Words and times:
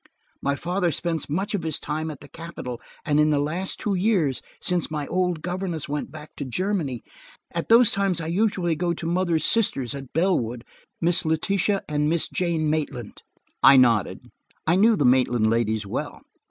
My 0.41 0.55
father 0.55 0.91
spends 0.91 1.29
much 1.29 1.53
of 1.53 1.61
his 1.61 1.79
time 1.79 2.09
at 2.09 2.21
the 2.21 2.27
capital, 2.27 2.81
and 3.05 3.19
in 3.19 3.29
the 3.29 3.37
last 3.39 3.79
two 3.79 3.93
years, 3.93 4.41
since 4.59 4.89
my 4.89 5.05
old 5.05 5.43
governess 5.43 5.87
went 5.87 6.09
back 6.11 6.31
to 6.37 6.43
Germany, 6.43 7.03
at 7.53 7.69
those 7.69 7.91
times 7.91 8.19
I 8.19 8.25
usually 8.25 8.75
go 8.75 8.93
to 8.95 9.05
mother's 9.05 9.45
sisters 9.45 9.93
at 9.93 10.11
Bellwood–Miss 10.11 11.23
Letitia 11.23 11.83
and 11.87 12.09
Miss 12.09 12.27
Jane 12.29 12.67
Maitland." 12.67 13.21
I 13.61 13.77
nodded: 13.77 14.31
I 14.65 14.75
knew 14.75 14.95
the 14.95 15.05
Maitland 15.05 15.51
ladies 15.51 15.85
well. 15.85 16.21